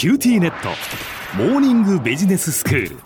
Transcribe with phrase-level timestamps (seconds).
[0.00, 0.70] QTnet。
[1.36, 2.96] モーニングビジネススクール。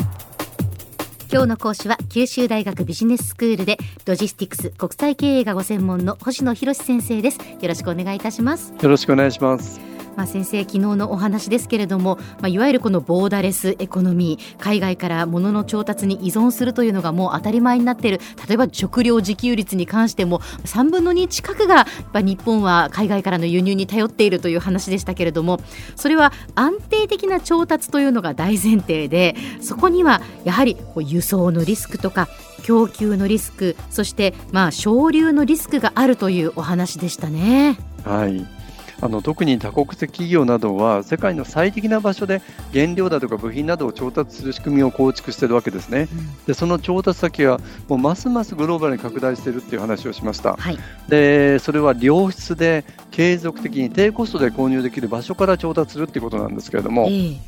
[1.29, 7.39] 今日の講師は九州大学ビジネススクールでロジスティクス国際経営がご専門の星野裕志先生です。
[7.39, 8.73] よろしくお願いいたします。
[8.81, 9.81] よろしくお願いします
[10.17, 25.61] まあ、先生昨日のお話ですけれども、まあ、いわゆるこのボーダレスエコノミー海外から物の調達に依存するというのがもう当たり前になっている例えば食料自給率に関しても3分の2近くが日本は海外からの輸入に頼っているという話でしたけれども
[25.97, 32.29] それは安定的な調達というのが大前提でそこにはやはり輸送のリスクとか
[32.63, 37.79] 供給のリスクそしてまあ省流のリスクがあるというお話でしたね。
[38.05, 38.64] はい
[39.01, 42.41] あの特に多国籍企業などは世界の最適な場所で
[42.73, 57.39] 原料だとか部品などを調達する仕組みを構築しているわけですね、うん、でその調達先はもうますますグローバルに拡大しているっていう話をしました、はい、でそれは良質で継続的に低コストで購入できる場所から調達するっていうことなんですけれども、えー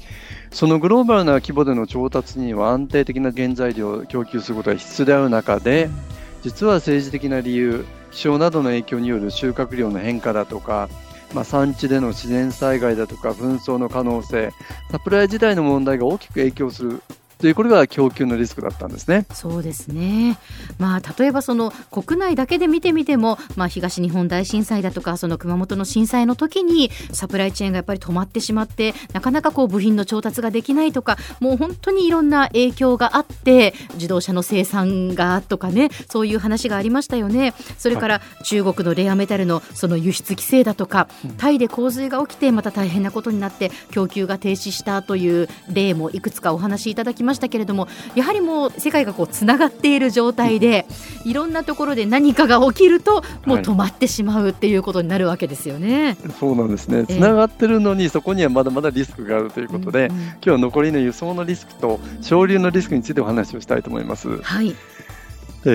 [0.51, 5.91] そのグローバルな規模での調達には安定的な原材料を供給することが必須である中で、
[6.43, 10.89] 実は政治的な理由、気象などの影響による収穫量の変化だとか、
[11.35, 14.53] まあ、産地での自然災害だとか紛争の可能性
[14.91, 17.03] サプライ自体の問題が大きく影響する
[17.39, 19.27] というこれが供給のリスクだったんですね。
[19.33, 20.39] そうですね。
[20.79, 37.53] まあ例えばその国内だけで見てみても、まあ東日本大震災だとかその熊本の震災の時にサプライチェーンがやっぱり止まってしまってなかなかこう部品の調達ができないとか、もう本当にいろんな影響があって自動車の生産がとかね、そういう話がありましたよね。
[37.77, 50.87] それから中国のレアメタルのその輸出規制だとか、タイで洪水が起きてまた大変なことになって供給が停止したという例もいくつかお話しいただきましたけれどもやはりもう世界がこうつながっている状態で
[51.25, 56.07] いろんなところで何かが起きるともう止まってしまうっていうことになるわけですよね。
[56.07, 57.05] はい、そうなんですね。
[57.07, 64.41] つながってるのにそこにはまだまだリスクがあるということで、うんうん、今日は残りの輸送のリスクと省流のリスクについてお話をしたいと思います。
[64.41, 64.69] はい。
[64.69, 64.77] で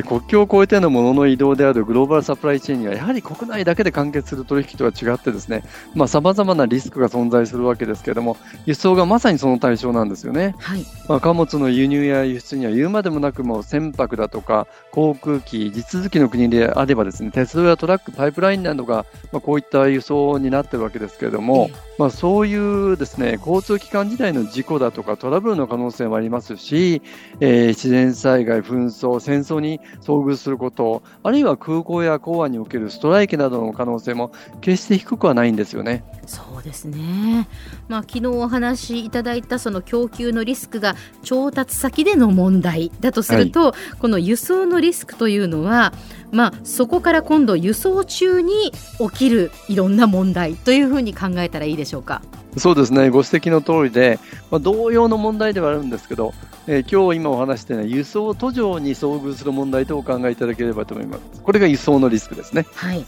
[0.03, 5.63] 国境を越えての物の移動であるグローバルサプライチェーンにはやはり国内だけで完結する取引とは違ってですね
[6.07, 27.03] さまざ、まなリスクが存在するわけですけれども輸送がまさにその対象なんですよね、はい、まあ、貨物の輸入や輸出には言うまでもなくもう船舶だとか航空機地続きの国であればですね鉄道やトラックパイプラインなどが、まあ、こういった輸送になっているわけですけれども、えーまあ、そういうですね交通機関時代の事故だとかトラブルの可能性もありますし、
[27.39, 34.31] えー、自然災害、紛争、戦争に遭遇すること、あるいは空港や港湾におけるストライキなどの可能性も
[34.61, 36.03] 決して低くはないんですよね。
[36.25, 37.47] そうですね、
[37.87, 45.93] まあ、昨日お話しいただいたその供給のリスクが調達先での問題だとすると、はい、この輸送のリスクというのは
[46.31, 52.21] まあ、そこから今度輸送中に起きるいろんな問題というふうに考えたらいいでしょうか？
[52.55, 54.17] そうですねご指摘の通りで、
[54.49, 56.33] まあ、同様の問題ではあるんですけど、
[56.67, 61.41] えー、今日今お話したような輸送途上に遭遇する問題とお考えいただければと思います。
[61.41, 62.65] これが輸送のリスクですね。
[62.75, 63.05] はい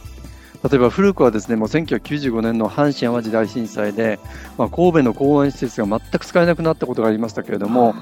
[0.63, 4.19] 例えば古くはですねもう1995年の阪神・淡路大震災で、
[4.57, 7.96] まあ、神戸の公園施設が全く使えなくなったことがありましたけれども、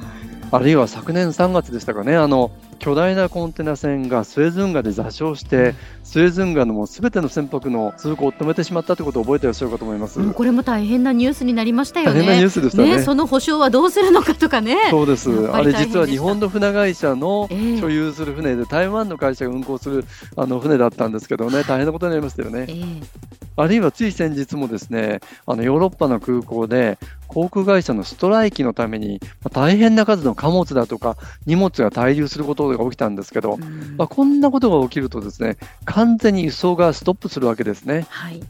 [0.51, 10.33] あるいは昨年3月でしたかね、あの巨大なコンテナ船がスエズ運河で座礁して、スエズ運河のもうすべての船舶の通行を止めてしまったということを覚えていらっしゃるかと思います。
[10.33, 12.19] これも大変なニュースになりましたよね。
[12.19, 12.97] 大変なニュースでしたね。
[12.97, 14.77] ねその保証はどうするのかとかね。
[14.89, 15.29] そうです。
[15.51, 17.47] あれ実は日本の船会社の
[17.79, 22.65] 所有する船で、台湾の会社が運航するあの船だったんですけどね、大変なことになりましたよね。
[22.67, 26.97] えーあるいはつい先日もですね、あのヨーロッパの空港で
[27.27, 33.57] 航空会社のストライキのために、まあ、大変な数の貨物だとか荷物が滞留することが起きたんですけど、
[33.97, 38.05] まあ、こんなことが起きるとですね、完全に輸送がストップするわけですね。
[38.09, 38.41] はい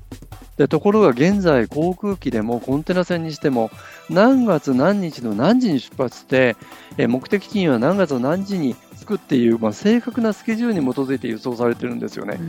[0.57, 3.71] でところが現在、航空機でもコンテナ船にしても
[4.09, 6.55] 何月何日の何時に出発して、
[6.97, 12.39] え目的地には何月の何時に着くっていう、まあ、正確なスケジュールに基づいて輸送されてるんですよね。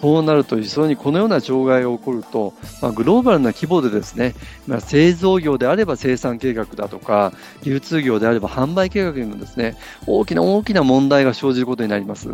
[0.00, 4.34] そうなると非常にこのような障害が起こると、まあ、グローバルな規模でですね、
[4.66, 7.32] まあ、製造業であれば生産計画だとか
[7.62, 9.76] 流通業であれば販売計画にもですね
[10.06, 12.28] 大きな大きな問題が生じることになります。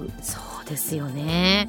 [0.69, 1.69] ですよね。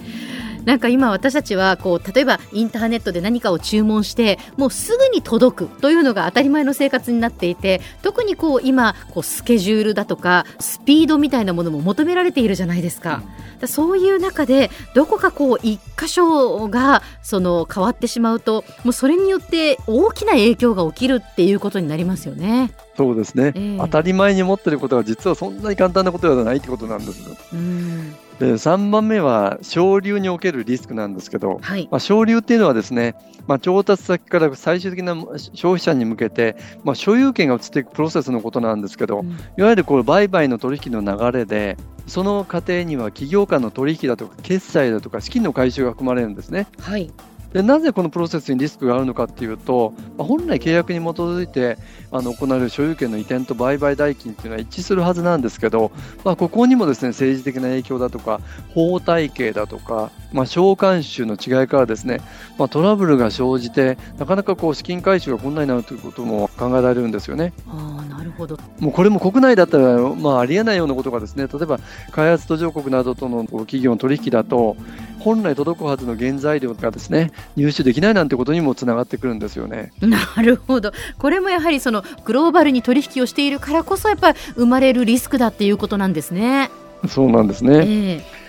[0.66, 13.24] なんか今私たちはこう例えばインターネットで何かを注文してもうすぐに届くというのが当たり前の生活になっていて特にこう今こうスケジュールだとかスピードみたいなものも求められているじゃないですか。
[13.60, 22.72] だそういう中でどこかこう一箇所がその変わってしまうともうそれによって大きな影響が起きるっていうことになりますよね。
[22.96, 27.30] そうですね、えー、当たり前に持っていることは実はそんなに簡単なことではないってことなんです。
[27.54, 31.90] うんで3番目は省流におけるリスクなんですけど、はい。
[31.92, 33.16] まあ、省流っていうのはですね、
[33.48, 35.14] まあ、調達先から最終的な
[35.54, 36.56] 消費者に向けて、
[36.86, 39.38] まあ、所有権が移っていくプロセスのことなんですけど、うん。
[39.58, 41.76] いわゆるこう売買の取引の流れで
[42.08, 46.68] その過程には企業間の取引だとか決済だとか資金の回収が含まれるんですね。
[46.80, 47.12] はい
[47.54, 51.78] でなぜこのプロセスにリスクがあるのかっていうと、まあ本来契約に基づいて
[52.12, 55.92] あの行われる所有権の移転と売買代金っていうのは一致するはずなんですけど、
[56.24, 58.42] まあ、ここにもですね政治的な影響だとか
[58.74, 62.22] 法体系だとか、まあ、召喚集の違いからですね、
[62.58, 67.54] まあ、トラブルが生じてなかなかこう資金回収が困難になるということも考えられるんですよね。
[67.68, 71.80] あるほどもうこれも国内だったら、まあ、ありえないようなことがですね例えば
[72.12, 74.78] 開発途上国などとの企業の取引だと
[75.20, 79.92] 本来届くはずの原材料がですね入手できないなんてことにもつながってくるんですよね。
[80.00, 86.72] なるほどこれもやはりそのグローバルに取引をしているからこそやっぱり生まれるリスクだっていうことなんですね。
[87.08, 87.86] そうなんですね。
[87.86, 88.40] ええ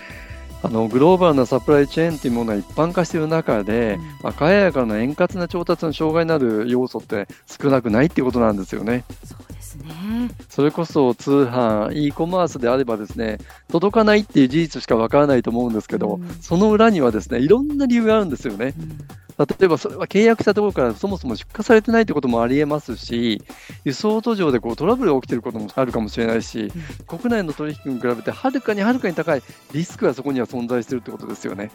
[0.63, 9.03] あのグローバルなサプライチェーンというものが一般化している中で、うんまあ、海外からの円滑な調達の障害になる要素って少なくないっていうことなんですよね。
[9.77, 10.31] ですね。
[10.49, 13.37] それこそ通販、e コマースであればですね、
[13.69, 18.73] 届かないっていう事実しかわからないと思うんですけど、うんその裏にはですね、いろんな理由があるんですよね。
[18.77, 18.97] うん
[19.37, 23.41] 例えばそれは契約したところからそもそも出荷されてないってこともありえますし、
[23.85, 26.71] 輸送途上でこうトラブルが起きていることもあるかもしれないし、
[27.07, 29.41] 国内の取引に比べてはるかにはるかに高い
[29.73, 31.71] リスクがそこには存在しているってことですよね。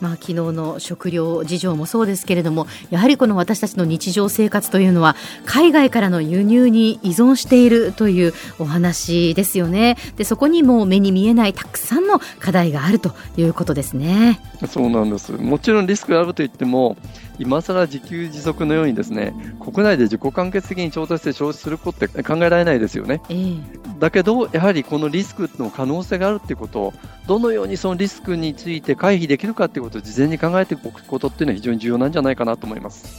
[0.00, 14.40] まあ、昨日の食料事情もそうですけれどもやはりこの私たちの日常生活というのは海外からの輸入に依存しているというお話ですよねでそこにも目に見えないたくさんの課題があるということですね。
[14.68, 15.32] そうなんです。
[15.32, 16.96] もちろんリスクがあると言っても、
[17.38, 23.20] 今更自給自足のようにですね、国内で自己完結的に調達して消費することって考えられないですよね。
[23.28, 26.94] ええだけど、やはりこのリスクの可能性があるっていうことを、
[27.26, 33.18] どのようにそのリスクについて回避できるかっていうことを事前に考えておくことっていうのは非常に重要なんじゃないかなと思います。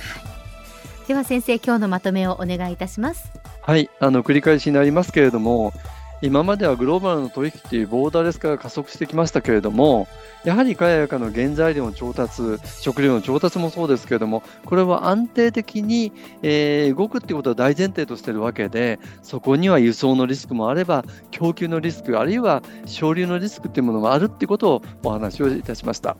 [1.07, 3.31] では先生今日のまとめをお願いいたします。
[3.61, 5.73] はい、あの繰り返しになりますけれども、
[6.21, 10.07] 今まではグローバルの取引っていうボーダーレス化が加速してきましたけれども、
[10.43, 12.41] やはり海外からの原材料の調達、
[12.81, 16.11] 食料の調達もそうですけれども、これは安定的に、
[16.41, 26.17] えー動くっていうことは大前提としているわけで、そこには輸送のリスクもあれば、供給のリスク、あるいは省流のリスクっていうものもあるっていうことをお話をいたしました。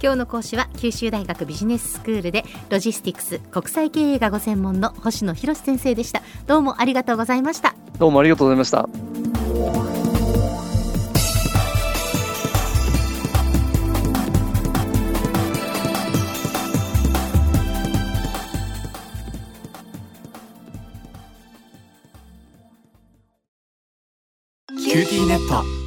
[0.00, 6.22] 今日の講師は九州大学ビジネススクールでロジスティクス国際経営がご専門の星野裕志先生でした。
[6.46, 7.74] どうもありがとうございました。
[7.98, 8.88] どうもありがとうございました。
[24.88, 25.48] QTnet